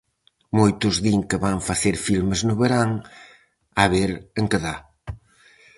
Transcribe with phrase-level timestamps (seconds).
[0.59, 2.91] Moitos din que van facer filmes no verán,
[3.81, 4.75] a ver en que dá.